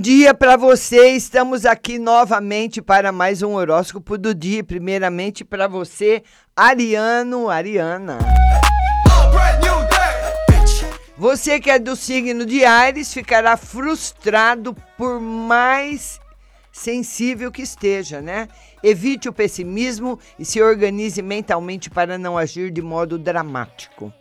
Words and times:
dia 0.00 0.32
para 0.32 0.56
você. 0.56 1.10
Estamos 1.10 1.66
aqui 1.66 1.98
novamente 1.98 2.80
para 2.80 3.10
mais 3.10 3.42
um 3.42 3.54
horóscopo 3.54 4.16
do 4.16 4.32
dia. 4.32 4.62
Primeiramente 4.62 5.44
para 5.44 5.66
você, 5.66 6.22
Ariano, 6.54 7.48
Ariana. 7.48 8.18
Você 11.18 11.58
que 11.58 11.70
é 11.70 11.78
do 11.78 11.96
signo 11.96 12.46
de 12.46 12.64
Ares 12.64 13.12
ficará 13.12 13.56
frustrado 13.56 14.76
por 14.96 15.20
mais 15.20 16.20
sensível 16.70 17.50
que 17.50 17.62
esteja, 17.62 18.20
né? 18.20 18.46
Evite 18.82 19.28
o 19.28 19.32
pessimismo 19.32 20.18
e 20.38 20.44
se 20.44 20.62
organize 20.62 21.20
mentalmente 21.22 21.90
para 21.90 22.16
não 22.16 22.38
agir 22.38 22.70
de 22.70 22.82
modo 22.82 23.18
dramático. 23.18 24.12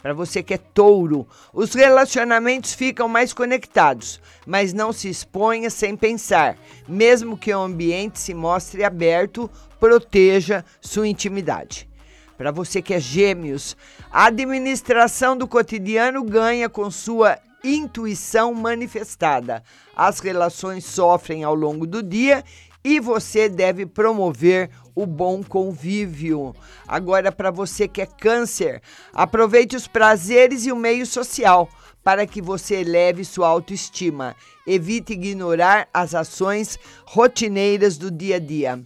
Para 0.00 0.14
você 0.14 0.42
que 0.42 0.54
é 0.54 0.58
touro, 0.58 1.26
os 1.52 1.74
relacionamentos 1.74 2.72
ficam 2.72 3.08
mais 3.08 3.32
conectados, 3.32 4.20
mas 4.46 4.72
não 4.72 4.92
se 4.92 5.08
exponha 5.08 5.70
sem 5.70 5.96
pensar. 5.96 6.56
Mesmo 6.86 7.36
que 7.36 7.52
o 7.52 7.60
ambiente 7.60 8.18
se 8.20 8.32
mostre 8.32 8.84
aberto, 8.84 9.50
proteja 9.80 10.64
sua 10.80 11.08
intimidade. 11.08 11.88
Para 12.36 12.52
você 12.52 12.80
que 12.80 12.94
é 12.94 13.00
gêmeos, 13.00 13.76
a 14.10 14.26
administração 14.26 15.36
do 15.36 15.48
cotidiano 15.48 16.22
ganha 16.22 16.68
com 16.68 16.88
sua 16.88 17.36
intuição 17.64 18.54
manifestada. 18.54 19.64
As 19.96 20.20
relações 20.20 20.84
sofrem 20.84 21.42
ao 21.42 21.56
longo 21.56 21.84
do 21.84 22.00
dia 22.00 22.44
e 22.84 23.00
você 23.00 23.48
deve 23.48 23.86
promover 23.86 24.70
o 24.94 25.06
bom 25.06 25.42
convívio. 25.42 26.54
Agora, 26.86 27.30
para 27.30 27.50
você 27.50 27.86
que 27.86 28.00
é 28.00 28.06
câncer, 28.06 28.82
aproveite 29.12 29.76
os 29.76 29.86
prazeres 29.86 30.66
e 30.66 30.72
o 30.72 30.76
meio 30.76 31.06
social 31.06 31.68
para 32.02 32.26
que 32.26 32.40
você 32.40 32.76
eleve 32.76 33.24
sua 33.24 33.48
autoestima. 33.48 34.34
Evite 34.66 35.12
ignorar 35.12 35.88
as 35.92 36.14
ações 36.14 36.78
rotineiras 37.04 37.98
do 37.98 38.10
dia 38.10 38.36
a 38.36 38.38
dia. 38.38 38.80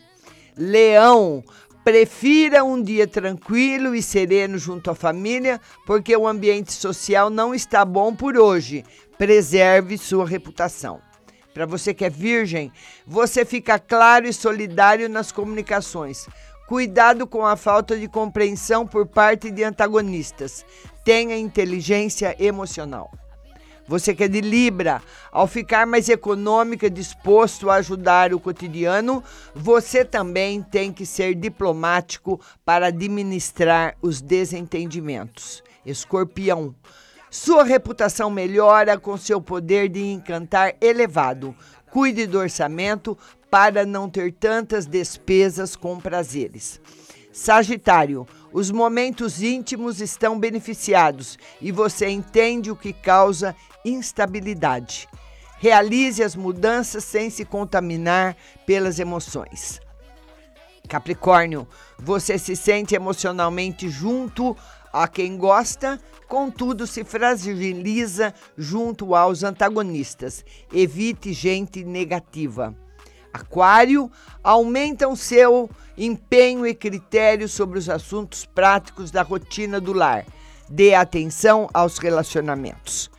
Leão, 0.56 1.42
Prefira 1.84 2.62
um 2.62 2.80
dia 2.80 3.08
tranquilo 3.08 3.92
e 3.92 4.00
sereno 4.00 4.56
junto 4.56 4.88
à 4.88 4.94
família, 4.94 5.60
porque 5.84 6.16
o 6.16 6.28
ambiente 6.28 6.72
social 6.72 7.28
não 7.28 7.52
está 7.52 7.84
bom 7.84 8.14
por 8.14 8.36
hoje. 8.36 8.84
Preserve 9.18 9.98
sua 9.98 10.24
reputação. 10.24 11.00
Para 11.52 11.66
você 11.66 11.92
que 11.92 12.04
é 12.04 12.10
virgem, 12.10 12.72
você 13.06 13.44
fica 13.44 13.78
claro 13.78 14.26
e 14.26 14.32
solidário 14.32 15.08
nas 15.08 15.30
comunicações. 15.30 16.26
Cuidado 16.66 17.26
com 17.26 17.44
a 17.44 17.56
falta 17.56 17.98
de 17.98 18.08
compreensão 18.08 18.86
por 18.86 19.06
parte 19.06 19.50
de 19.50 19.62
antagonistas. 19.62 20.64
Tenha 21.04 21.36
inteligência 21.36 22.34
emocional. 22.42 23.10
Você 23.86 24.14
que 24.14 24.24
é 24.24 24.28
de 24.28 24.40
Libra, 24.40 25.02
ao 25.30 25.46
ficar 25.46 25.86
mais 25.86 26.08
econômica, 26.08 26.88
disposto 26.88 27.68
a 27.68 27.74
ajudar 27.74 28.32
o 28.32 28.40
cotidiano, 28.40 29.22
você 29.54 30.04
também 30.04 30.62
tem 30.62 30.92
que 30.92 31.04
ser 31.04 31.34
diplomático 31.34 32.40
para 32.64 32.86
administrar 32.86 33.96
os 34.00 34.22
desentendimentos. 34.22 35.62
Escorpião, 35.84 36.74
sua 37.32 37.64
reputação 37.64 38.30
melhora 38.30 38.98
com 38.98 39.16
seu 39.16 39.40
poder 39.40 39.88
de 39.88 40.04
encantar 40.04 40.74
elevado. 40.82 41.56
Cuide 41.90 42.26
do 42.26 42.38
orçamento 42.38 43.16
para 43.50 43.86
não 43.86 44.06
ter 44.06 44.34
tantas 44.34 44.84
despesas 44.84 45.74
com 45.74 45.98
prazeres. 45.98 46.78
Sagitário, 47.32 48.26
os 48.52 48.70
momentos 48.70 49.42
íntimos 49.42 50.02
estão 50.02 50.38
beneficiados 50.38 51.38
e 51.58 51.72
você 51.72 52.06
entende 52.06 52.70
o 52.70 52.76
que 52.76 52.92
causa 52.92 53.56
instabilidade. 53.82 55.08
Realize 55.56 56.22
as 56.22 56.36
mudanças 56.36 57.02
sem 57.02 57.30
se 57.30 57.46
contaminar 57.46 58.36
pelas 58.66 58.98
emoções. 58.98 59.80
Capricórnio, 60.86 61.66
você 61.98 62.36
se 62.36 62.54
sente 62.54 62.94
emocionalmente 62.94 63.88
junto 63.88 64.54
a 64.92 65.08
quem 65.08 65.36
gosta, 65.36 65.98
contudo 66.28 66.86
se 66.86 67.02
fragiliza 67.02 68.34
junto 68.56 69.14
aos 69.14 69.42
antagonistas. 69.42 70.44
Evite 70.72 71.32
gente 71.32 71.82
negativa. 71.82 72.76
Aquário, 73.32 74.10
aumentam 74.44 75.16
seu 75.16 75.70
empenho 75.96 76.66
e 76.66 76.74
critério 76.74 77.48
sobre 77.48 77.78
os 77.78 77.88
assuntos 77.88 78.44
práticos 78.44 79.10
da 79.10 79.22
rotina 79.22 79.80
do 79.80 79.92
lar. 79.92 80.26
Dê 80.68 80.94
atenção 80.94 81.68
aos 81.72 81.96
relacionamentos. 81.96 83.10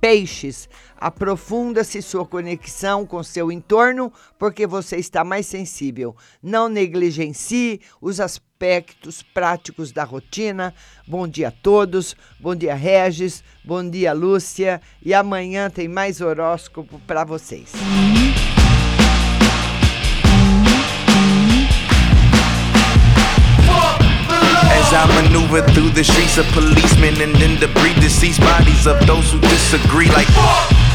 Peixes, 0.00 0.68
aprofunda-se 0.98 2.02
sua 2.02 2.26
conexão 2.26 3.06
com 3.06 3.22
seu 3.22 3.50
entorno 3.50 4.12
porque 4.38 4.66
você 4.66 4.96
está 4.96 5.24
mais 5.24 5.46
sensível. 5.46 6.14
Não 6.42 6.68
negligencie 6.68 7.80
os 8.02 8.20
aspectos 8.20 8.53
práticos 9.22 9.92
da 9.92 10.04
rotina. 10.04 10.74
Bom 11.06 11.28
dia 11.28 11.48
a 11.48 11.50
todos. 11.50 12.16
Bom 12.40 12.54
dia, 12.54 12.74
Regis. 12.74 13.42
Bom 13.64 13.88
dia, 13.88 14.12
Lúcia. 14.12 14.80
E 15.02 15.12
amanhã 15.12 15.70
tem 15.70 15.88
mais 15.88 16.20
horóscopo 16.20 17.00
para 17.06 17.24
vocês. 17.24 17.72
I 24.94 25.06
maneuver 25.08 25.62
through 25.74 25.90
the 25.90 26.04
streets 26.04 26.38
of 26.38 26.46
policemen 26.52 27.20
and 27.20 27.34
then 27.34 27.58
breed 27.74 27.96
deceased 27.96 28.40
bodies 28.40 28.86
of 28.86 29.04
those 29.08 29.32
who 29.32 29.40
disagree. 29.40 30.08
Like, 30.08 30.28